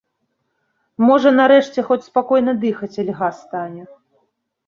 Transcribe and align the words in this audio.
Можа 1.07 1.33
нарэшце 1.39 1.79
хоць 1.89 1.99
спакойна 2.09 2.55
дыхаць 2.63 3.01
льга 3.09 3.29
стане! 3.43 3.83